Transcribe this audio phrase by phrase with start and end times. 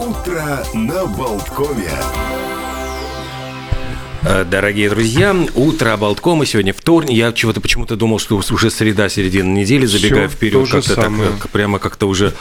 [0.00, 1.90] Утро на Болткове.
[4.22, 7.10] Э, Дорогие друзья, утро Болткома сегодня вторник.
[7.10, 11.48] Я чего-то почему-то думал, что уже среда, середина недели, забегая Всё вперед, как-то так, э,
[11.52, 12.32] прямо как-то уже.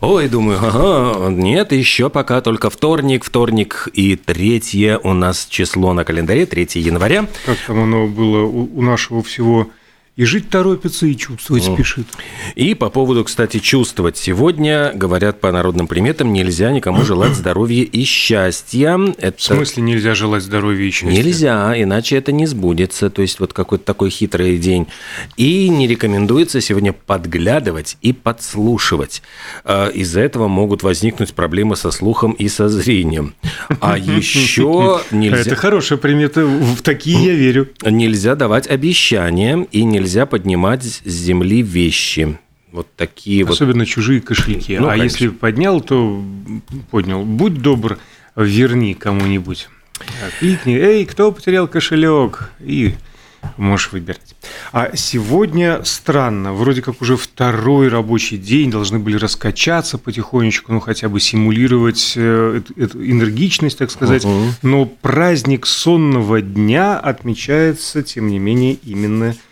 [0.00, 6.04] Ой, думаю, ага, нет, еще пока только вторник, вторник и третье у нас число на
[6.04, 7.26] календаре, 3 января.
[7.44, 9.66] Как там оно было у, у нашего всего?
[10.18, 12.08] И жить торопится, и чувствовать спешит.
[12.56, 14.16] И по поводу, кстати, чувствовать.
[14.16, 18.98] Сегодня, говорят по народным приметам, нельзя никому желать здоровья и счастья.
[19.18, 19.38] Это...
[19.38, 21.08] В смысле нельзя желать здоровья и счастья?
[21.08, 23.10] Нельзя, иначе это не сбудется.
[23.10, 24.88] То есть вот какой-то такой хитрый день.
[25.36, 29.22] И не рекомендуется сегодня подглядывать и подслушивать.
[29.62, 33.34] А, Из-за этого могут возникнуть проблемы со слухом и со зрением.
[33.80, 37.68] А еще Это нельзя, хорошая примета, в такие я верю.
[37.84, 42.38] нельзя давать обещания и нельзя поднимать с земли вещи.
[42.72, 43.54] Вот такие вот.
[43.54, 44.78] Особенно чужие кошельки.
[44.78, 45.04] Ну, а конечно.
[45.04, 46.22] если поднял, то
[46.90, 47.24] поднял.
[47.24, 47.98] Будь добр,
[48.36, 49.68] верни кому-нибудь.
[50.38, 52.52] Кликни, эй, кто потерял кошелек?
[52.60, 52.94] И
[53.56, 54.34] можешь выбирать.
[54.72, 61.08] А сегодня странно, вроде как уже второй рабочий день, должны были раскачаться потихонечку, ну хотя
[61.08, 64.24] бы симулировать э, эту, эту энергичность, так сказать.
[64.24, 64.54] Мгм.
[64.62, 69.47] Но праздник сонного дня отмечается, тем не менее, именно сегодня.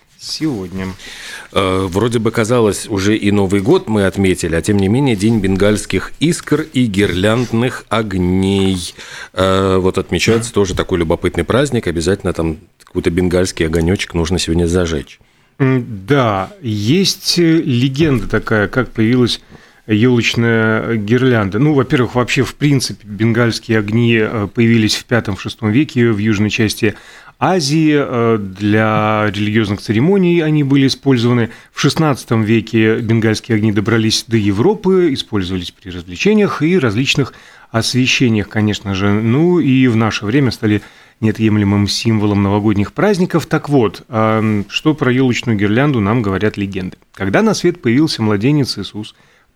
[1.53, 5.39] Э, Вроде бы казалось, уже и Новый год мы отметили, а тем не менее День
[5.41, 8.95] бенгальских искр и гирляндных огней.
[9.33, 11.87] Э, Вот отмечается тоже такой любопытный праздник.
[11.87, 15.21] Обязательно там какой-то бенгальский огонечек нужно сегодня зажечь.
[15.59, 19.41] Да, есть э, легенда такая, как появилась
[19.87, 21.61] елочная гирлянда.
[21.61, 24.21] Ну, во-первых, вообще, в принципе, бенгальские огни
[24.53, 26.95] появились в V-VI веке в южной части
[27.39, 27.95] Азии.
[27.97, 31.51] Э, Для религиозных церемоний они были использованы.
[31.73, 37.35] В XVI веке бенгальские огни добрались до Европы, использовались при развлечениях и различных
[37.71, 39.13] освещениях, конечно же.
[39.13, 40.83] Ну, и в наше время стали
[41.21, 43.47] неотъемлемым символом новогодних праздников.
[43.47, 46.97] Так вот, что про елочную гирлянду нам говорят легенды.
[47.13, 49.15] Когда на свет появился младенец Иисус,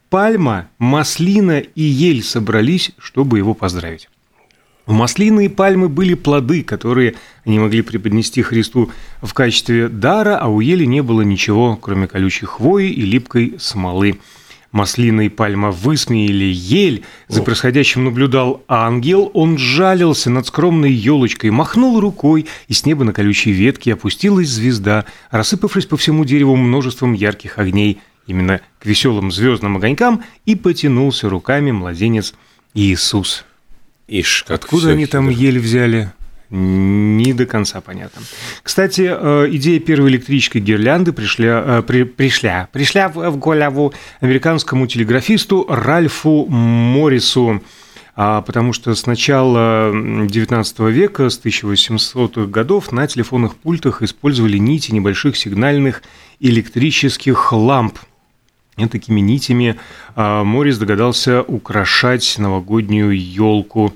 [0.08, 4.08] пальма, маслина и ель собрались, чтобы его поздравить.
[4.90, 7.14] У маслины и пальмы были плоды, которые
[7.44, 8.90] они могли преподнести Христу
[9.22, 14.18] в качестве дара, а у ели не было ничего, кроме колючей хвои и липкой смолы.
[14.72, 22.00] Маслина и пальма высмеяли ель, за происходящим наблюдал ангел, он жалился над скромной елочкой, махнул
[22.00, 27.58] рукой, и с неба на колючей ветке опустилась звезда, рассыпавшись по всему дереву множеством ярких
[27.58, 28.00] огней.
[28.26, 32.34] Именно к веселым звездным огонькам и потянулся руками младенец
[32.74, 33.44] Иисус.
[34.10, 36.10] Ишь, как Откуда они там ель взяли?
[36.50, 38.22] Не до конца понятно.
[38.64, 44.88] Кстати, э, идея первой электрической гирлянды пришла, э, при- пришля, пришла в в голову американскому
[44.88, 47.62] телеграфисту Ральфу Моррису,
[48.16, 54.90] а, потому что с начала 19 века, с 1800-х годов, на телефонных пультах использовали нити
[54.90, 56.02] небольших сигнальных
[56.40, 57.96] электрических ламп.
[58.76, 59.76] И такими нитями
[60.14, 63.94] а, Моррис догадался украшать новогоднюю елку.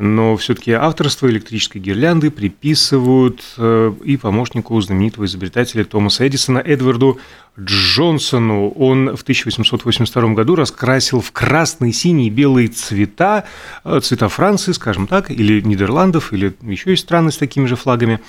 [0.00, 7.20] Но все-таки авторство электрической гирлянды приписывают э, и помощнику знаменитого изобретателя Томаса Эдисона Эдварду
[7.58, 8.70] Джонсону.
[8.70, 13.44] Он в 1882 году раскрасил в красный, синий и белые цвета,
[13.84, 18.20] э, цвета Франции, скажем так, или Нидерландов, или еще есть страны с такими же флагами,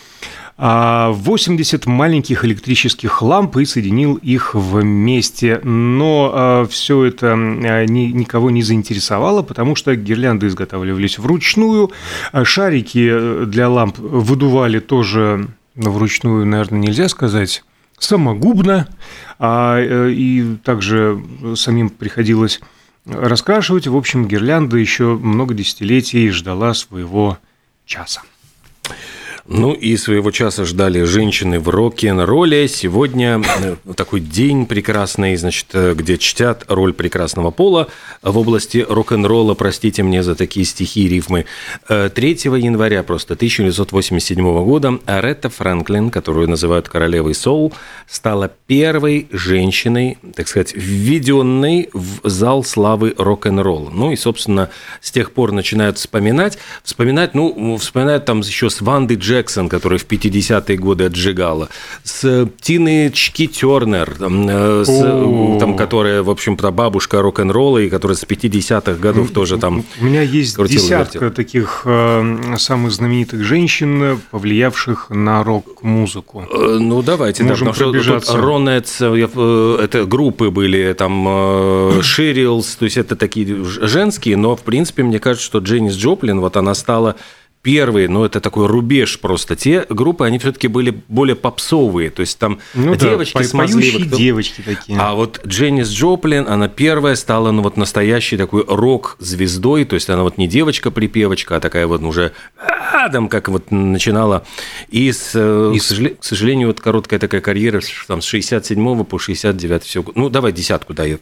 [0.57, 5.59] 80 маленьких электрических ламп и соединил их вместе.
[5.63, 11.91] Но все это а, ни- никого не заинтересовало, потому что гирлянды изготавливались вручную,
[12.31, 17.63] а шарики э, для ламп выдували тоже ну, вручную, наверное, нельзя сказать,
[17.97, 18.87] самогубно,
[19.39, 21.21] а, э, и также
[21.55, 22.59] самим приходилось
[23.05, 23.87] раскрашивать.
[23.87, 27.37] В общем, гирлянда еще много десятилетий ждала своего
[27.85, 28.21] часа.
[29.47, 32.67] Ну и своего часа ждали женщины в рок-н-ролле.
[32.67, 37.87] Сегодня э, такой день прекрасный, значит, э, где чтят роль прекрасного пола
[38.21, 39.55] в области рок-н-ролла.
[39.55, 41.45] Простите мне за такие стихи и рифмы.
[41.89, 42.29] Э, 3
[42.59, 47.73] января просто 1987 года Аретта Франклин, которую называют королевой соул,
[48.07, 53.89] стала первой женщиной, так сказать, введенной в зал славы рок-н-ролла.
[53.89, 54.69] Ну и, собственно,
[55.01, 56.59] с тех пор начинают вспоминать.
[56.83, 61.69] Вспоминать, ну, вспоминают там еще с Вандой Джек Джексон, которая в 50-е годы отжигала,
[62.03, 68.93] с Тиной Чки Тернер, с, там, которая, в общем, бабушка рок-н-ролла, и которая с 50-х
[68.95, 71.31] годов тоже там У меня есть десятка вертел.
[71.31, 76.45] таких э, самых знаменитых женщин, повлиявших на рок-музыку.
[76.51, 77.43] Э, ну, давайте.
[77.43, 78.37] Можем да, пробежаться.
[78.37, 85.19] Ронетс, это группы были, там Ширилс, то есть это такие женские, но, в принципе, мне
[85.19, 87.15] кажется, что Дженнис Джоплин, вот она стала
[87.61, 89.55] первые, но это такой рубеж просто.
[89.55, 94.07] Те группы, они все-таки были более попсовые, то есть там ну, девочки да, смазливые.
[94.07, 94.17] Кто...
[94.17, 94.99] девочки такие.
[94.99, 100.23] А вот Дженнис Джоплин, она первая стала, ну вот настоящей такой рок-звездой, то есть она
[100.23, 102.31] вот не девочка-припевочка, а такая вот уже
[102.93, 104.45] Адам, как вот начинала.
[104.89, 109.03] И, с, э, и к, сожалению, к сожалению, вот короткая такая карьера там, с 67
[109.03, 110.03] по 69 все.
[110.15, 111.05] Ну, давай десятку, да.
[111.05, 111.17] Я,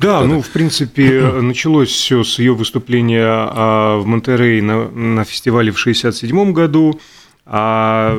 [0.00, 5.72] да, ну, в принципе, началось все с ее выступления а, в Монтерей на, на фестивале
[5.72, 7.00] в 67 году,
[7.44, 8.16] а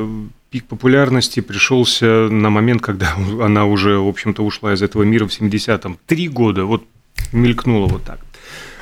[0.50, 5.30] пик популярности пришелся на момент, когда она уже, в общем-то, ушла из этого мира в
[5.30, 5.98] 70-м.
[6.06, 6.84] Три года, вот
[7.32, 8.20] мелькнула вот так.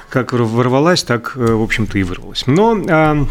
[0.08, 2.46] Как ворвалась, так, э, в общем-то, и вырвалась.
[2.46, 3.26] Но а,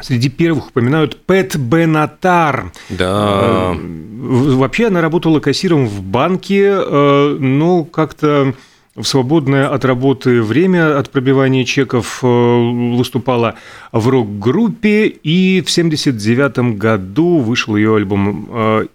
[0.00, 2.72] Среди первых упоминают Пэт Бенатар.
[2.88, 3.74] Да.
[3.74, 8.54] Э, вообще она работала кассиром в банке, э, но как-то
[8.96, 13.54] в свободное от работы время, от пробивания чеков э, выступала
[13.92, 18.46] в рок-группе, и в 1979 году вышел ее альбом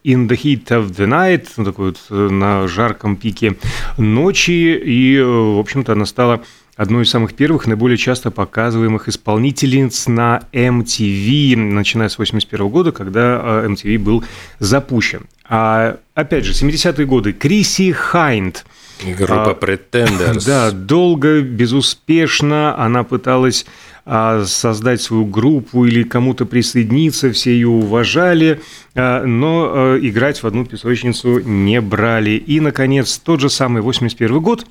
[0.03, 3.55] «In the Heat of the Night», ну, такой вот на жарком пике
[3.97, 6.41] ночи, и, в общем-то, она стала
[6.75, 13.63] одной из самых первых, наиболее часто показываемых исполнительниц на MTV, начиная с 1981 года, когда
[13.65, 14.23] MTV был
[14.59, 15.25] запущен.
[15.47, 18.65] А опять же, 70-е годы Криси Хайнд.
[19.03, 20.43] Группа а, Pretenders.
[20.45, 23.65] Да, долго, безуспешно она пыталась
[24.05, 28.61] а, создать свою группу или кому-то присоединиться, все ее уважали,
[28.93, 32.31] а, но а, играть в одну песочницу не брали.
[32.31, 34.65] И, наконец, тот же самый 81 год.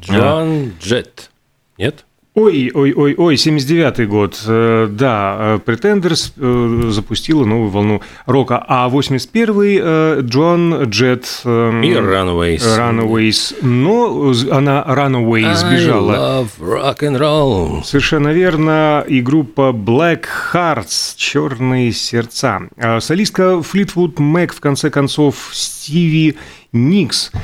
[0.00, 1.30] Джон Джетт.
[1.78, 2.04] Нет?
[2.38, 8.90] Ой, ой, ой, ой, 79-й год, э, да, Pretenders э, запустила новую волну рока, а
[8.90, 11.24] 81-й Джон Джет...
[11.44, 12.58] И Runaways.
[12.58, 16.12] Runaways, но она Runaways сбежала.
[16.12, 17.82] I love rock and roll.
[17.82, 22.68] Совершенно верно, и группа Black Hearts, Черные сердца.
[23.00, 26.36] Солистка Fleetwood Mac, в конце концов, Стиви
[26.70, 27.32] Никс–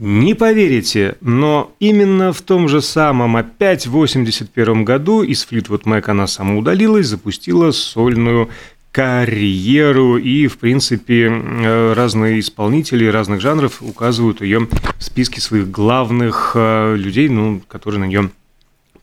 [0.00, 6.04] не поверите, но именно в том же самом, опять в 81 году из Fleetwood Mac
[6.06, 8.48] она самоудалилась, запустила сольную
[8.92, 14.68] карьеру, и, в принципе, э, разные исполнители разных жанров указывают ее
[14.98, 18.30] в списке своих главных э, людей, ну, которые на нее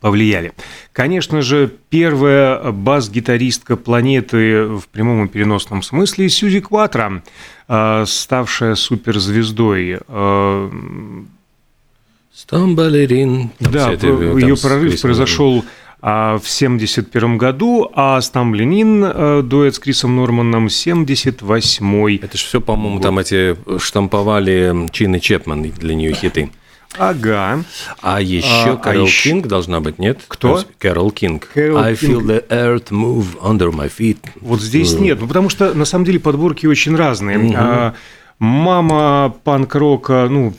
[0.00, 0.52] повлияли.
[0.92, 7.22] Конечно же, первая бас-гитаристка планеты в прямом и переносном смысле Сьюзи Кватро,
[7.68, 9.98] э, ставшая суперзвездой.
[12.32, 13.50] Стамбалерин.
[13.58, 15.64] Да, ее прорыв произошел
[16.00, 22.60] а, в 71 году, а Стамблинин э, дуэт с Крисом Норманом 78 Это же все,
[22.60, 26.50] по-моему, там эти штамповали Чин и Чепман для нее хиты.
[26.96, 27.64] Ага.
[28.00, 29.48] А еще а, Кэрол а Кинг еще...
[29.48, 30.20] должна быть, нет?
[30.26, 30.64] Кто?
[30.78, 31.48] Кэрол Кинг.
[31.54, 34.18] Carol I feel the earth move under my feet.
[34.40, 35.00] Вот здесь mm.
[35.00, 37.36] нет, ну потому что на самом деле подборки очень разные.
[37.38, 37.54] Mm-hmm.
[37.56, 37.94] А,
[38.38, 40.54] мама панк-рока, ну,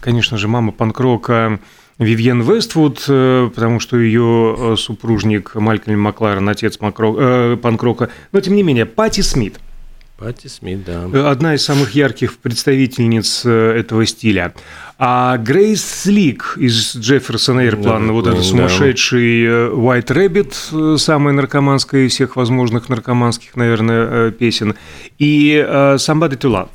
[0.00, 1.58] конечно же, мама панк-рока
[1.98, 8.56] Вивьен Вествуд, э, потому что ее э, супружник Малькольм Макларен, отец э, панк-рока, но тем
[8.56, 9.58] не менее, Пати Смит–
[10.16, 11.30] Пати Смит, да.
[11.30, 14.54] Одна из самых ярких представительниц этого стиля.
[14.96, 19.44] А Грейс Слик из Джефферсон Эйрплан, да, вот этот сумасшедший.
[19.70, 24.76] White Rabbit, самая наркоманская из всех возможных наркоманских, наверное, песен,
[25.18, 26.68] и Somebody to Love.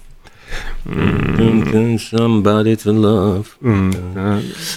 [0.85, 3.45] Somebody to love.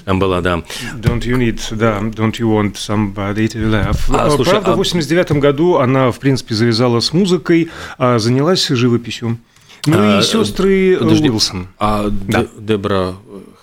[0.05, 0.63] Там была, да.
[0.97, 3.97] Don't you need, да, don't you want somebody to love.
[4.09, 4.75] А, слушай, Правда, а...
[4.75, 9.39] в 89 году она, в принципе, завязала с музыкой, а занялась живописью.
[9.87, 11.67] Ну а, и сестры подожди, Уилсон.
[11.79, 12.47] А да.
[12.57, 13.15] Дебра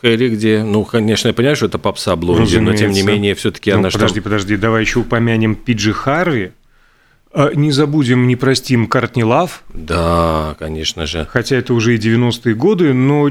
[0.01, 3.71] Хэри, где, ну, конечно, я понимаю, что это попса блонди, но тем не менее, все-таки
[3.71, 4.21] ну, она подожди, что...
[4.21, 6.51] Подожди, подожди, давай еще упомянем Пиджи Харви.
[7.31, 9.63] А, не забудем, не простим Картни Лав.
[9.73, 11.27] Да, конечно же.
[11.29, 13.29] Хотя это уже и 90-е годы, но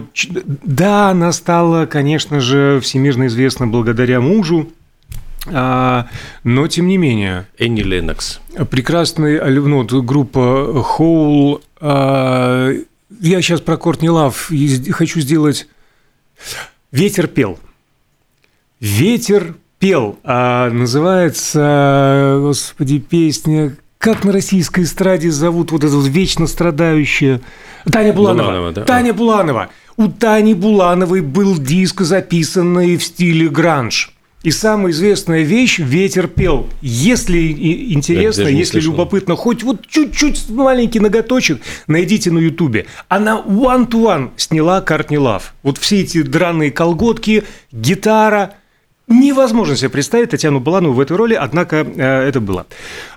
[0.62, 4.68] да, она стала, конечно же, всемирно известна благодаря мужу,
[5.46, 6.08] а,
[6.44, 7.46] но тем не менее.
[7.58, 8.40] Энни Леннокс.
[8.70, 11.60] Прекрасный, ну, группа Хоул.
[11.80, 12.72] А,
[13.20, 14.50] я сейчас про Кортни Лав
[14.90, 15.66] хочу сделать.
[16.92, 17.58] Ветер пел.
[18.78, 20.20] Ветер пел.
[20.22, 27.40] А называется, господи, песня как на российской эстраде зовут вот эту вечно страдающую...
[27.90, 28.46] Таня Буланова.
[28.46, 28.84] Буланова, да.
[28.84, 29.70] Таня Буланова.
[29.96, 34.12] У Тани Булановой был диск, записанный в стиле гранж.
[34.44, 36.68] И самая известная вещь «Ветер пел».
[36.80, 37.50] Если
[37.92, 38.92] интересно, если слышал.
[38.92, 42.86] любопытно, хоть вот чуть-чуть маленький ноготочек, найдите на Ютубе.
[43.08, 45.54] Она one-to-one сняла «Кортни Лав».
[45.64, 48.54] Вот все эти драные колготки, гитара–
[49.08, 52.66] Невозможно себе представить Татьяну Буланову в этой роли, однако э, это было.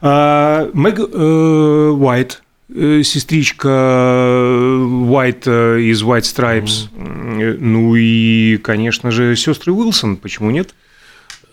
[0.02, 2.42] А, Мэг э, Уайт,
[2.74, 6.88] э, сестричка Уайт из White Stripes.
[6.96, 10.74] Э, Ну и, конечно же, сестры Уилсон, почему нет?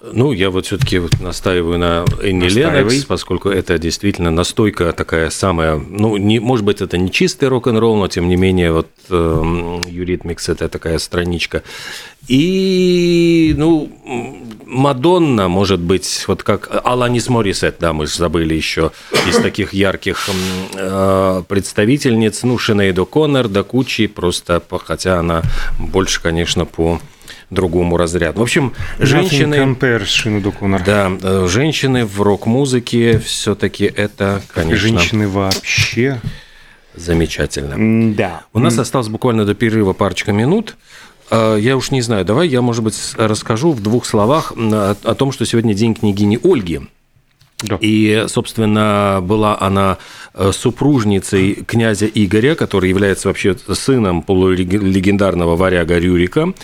[0.00, 6.16] Ну, я вот все-таки настаиваю на Энни Леннокс, поскольку это действительно настойка такая самая, ну,
[6.16, 10.68] не, может быть, это не чистый рок-н-ролл, но тем не менее, вот эм, Eurythmics– это
[10.68, 11.64] такая страничка.
[12.28, 13.90] И, ну,
[14.66, 18.92] Мадонна, может быть, вот как Аланис Морисет, да, мы же забыли еще
[19.26, 20.28] из таких ярких
[20.74, 25.42] э, представительниц, ну, Шинейдо Коннор, да Кучи, просто, хотя она
[25.78, 27.00] больше, конечно, по
[27.50, 28.40] другому разряду.
[28.40, 29.56] В общем, женщины...
[30.84, 36.20] Да, э, женщины в рок-музыке все-таки это, конечно, Женщины вообще.
[36.94, 38.14] замечательно.
[38.14, 38.42] Да.
[38.52, 40.76] У нас осталось буквально до перерыва парочка минут.
[41.30, 45.32] Э, Я уж не знаю, давай я, может быть, расскажу в двух словах о том,
[45.32, 46.80] что сегодня день княгини Ольги.
[47.60, 47.76] Да.
[47.80, 49.98] И, собственно, была она
[50.34, 56.54] э, супружницей князя Игоря, который является вообще сыном полулегендарного варяга Рюрика.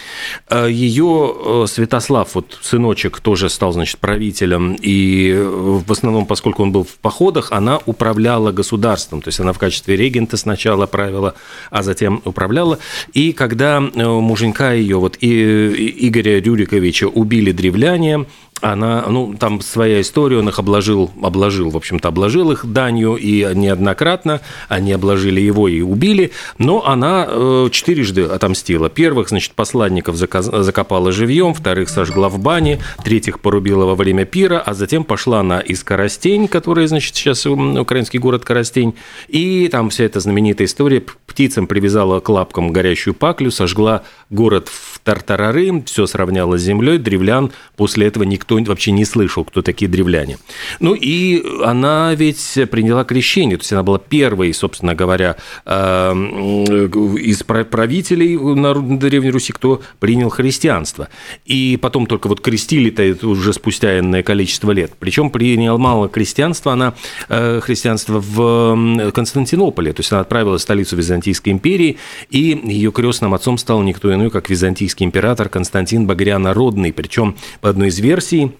[0.48, 4.76] Э, Ее э, Святослав, вот сыночек, тоже стал, значит, правителем.
[4.80, 9.20] И в основном, поскольку он был в походах, она управляла государством.
[9.20, 11.34] То есть она в качестве регента сначала правила,
[11.70, 12.78] а затем управляла.
[13.12, 18.26] И когда муженька ее, вот и Игоря Рюриковича, убили древляне,
[18.60, 23.44] она, ну, там своя история, он их обложил, обложил, в общем-то, обложил их данью, и
[23.54, 28.88] неоднократно они обложили его и убили, но она э, четырежды отомстила.
[28.88, 34.74] Первых, значит, посланников закопала живьем, вторых сожгла в бане, третьих порубила во время пира, а
[34.74, 38.94] затем пошла на из Коростень, который, значит, сейчас украинский город Коростень,
[39.28, 45.00] и там вся эта знаменитая история, птицам привязала к лапкам горящую паклю, сожгла город в
[45.00, 50.38] Тартарары, все сравняла с землей, древлян после этого никто вообще не слышал, кто такие древляне.
[50.80, 57.16] Ну и она ведь приняла крещение, то есть она была первой, собственно говоря, э, м,
[57.16, 61.08] из пра- правителей народ- Древней Руси, кто принял христианство.
[61.44, 64.92] И потом только вот крестили-то это уже спустя энное количество лет.
[64.98, 66.94] Причем принимала крестьянство она,
[67.28, 71.98] э, христианство в Константинополе, то есть она отправилась в столицу Византийской империи,
[72.30, 76.92] и ее крестным отцом стал никто иной, как византийский император Константин Багрянородный.
[76.92, 78.52] Причем по одной из версий,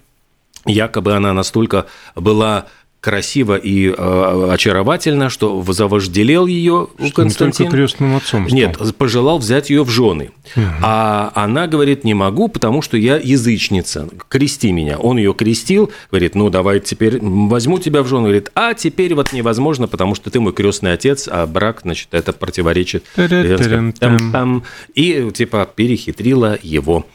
[0.65, 2.65] якобы она настолько была
[3.05, 7.67] красива и э, очаровательна, что завожделел ее Не Константин.
[7.67, 8.47] только крестным отцом.
[8.47, 8.57] стал.
[8.57, 10.31] Нет, пожелал взять ее в жены.
[10.81, 14.09] А она говорит, не могу, потому что я язычница.
[14.27, 14.97] Крести меня.
[14.97, 18.23] Он ее крестил, говорит, ну давай теперь возьму тебя в жены.
[18.23, 22.33] Говорит, а теперь вот невозможно, потому что ты мой крестный отец, а брак, значит, это
[22.33, 23.03] противоречит.
[24.95, 27.05] И типа перехитрила его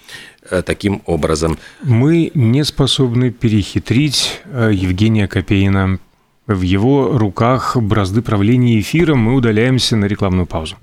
[0.64, 1.58] таким образом.
[1.82, 5.98] Мы не способны перехитрить э, Евгения Копейна.
[6.46, 10.76] В его руках бразды правления эфиром мы удаляемся на рекламную паузу.